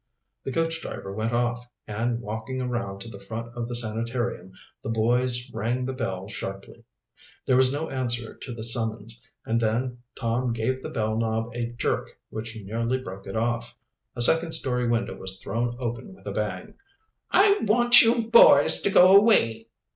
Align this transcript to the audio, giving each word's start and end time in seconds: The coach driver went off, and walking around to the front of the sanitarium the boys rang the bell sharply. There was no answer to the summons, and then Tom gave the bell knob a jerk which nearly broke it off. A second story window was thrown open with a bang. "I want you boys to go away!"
The 0.45 0.51
coach 0.51 0.81
driver 0.81 1.13
went 1.13 1.31
off, 1.31 1.69
and 1.85 2.21
walking 2.21 2.59
around 2.59 3.01
to 3.01 3.07
the 3.07 3.19
front 3.19 3.53
of 3.55 3.69
the 3.69 3.75
sanitarium 3.75 4.53
the 4.81 4.89
boys 4.89 5.51
rang 5.53 5.85
the 5.85 5.93
bell 5.93 6.27
sharply. 6.27 6.85
There 7.45 7.55
was 7.55 7.71
no 7.71 7.87
answer 7.91 8.35
to 8.35 8.51
the 8.51 8.63
summons, 8.63 9.23
and 9.45 9.59
then 9.61 9.99
Tom 10.15 10.53
gave 10.53 10.81
the 10.81 10.89
bell 10.89 11.15
knob 11.15 11.51
a 11.53 11.67
jerk 11.73 12.17
which 12.31 12.57
nearly 12.63 12.97
broke 12.97 13.27
it 13.27 13.35
off. 13.35 13.75
A 14.15 14.23
second 14.23 14.53
story 14.53 14.87
window 14.87 15.13
was 15.15 15.39
thrown 15.39 15.75
open 15.77 16.15
with 16.15 16.25
a 16.25 16.31
bang. 16.33 16.73
"I 17.29 17.59
want 17.67 18.01
you 18.01 18.23
boys 18.27 18.81
to 18.81 18.89
go 18.89 19.15
away!" 19.15 19.67